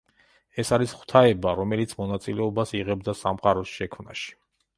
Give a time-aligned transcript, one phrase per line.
[0.61, 4.35] ეს არის ღვთაება, რომელიც მონაწილეობას იღებდა სამყაროს შექმნაში.